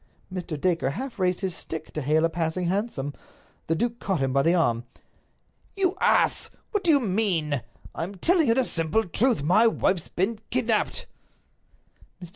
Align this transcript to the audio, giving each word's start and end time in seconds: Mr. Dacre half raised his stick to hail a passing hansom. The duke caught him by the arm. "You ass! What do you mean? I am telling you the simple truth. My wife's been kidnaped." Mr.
Mr. 0.33 0.59
Dacre 0.59 0.89
half 0.89 1.19
raised 1.19 1.41
his 1.41 1.53
stick 1.55 1.93
to 1.93 2.01
hail 2.01 2.25
a 2.25 2.29
passing 2.31 2.65
hansom. 2.65 3.13
The 3.67 3.75
duke 3.75 3.99
caught 3.99 4.19
him 4.19 4.33
by 4.33 4.41
the 4.41 4.55
arm. 4.55 4.83
"You 5.75 5.95
ass! 6.01 6.49
What 6.71 6.83
do 6.83 6.89
you 6.89 6.99
mean? 6.99 7.61
I 7.93 8.01
am 8.03 8.15
telling 8.15 8.47
you 8.47 8.55
the 8.55 8.65
simple 8.65 9.07
truth. 9.07 9.43
My 9.43 9.67
wife's 9.67 10.07
been 10.07 10.39
kidnaped." 10.49 11.05
Mr. 12.19 12.29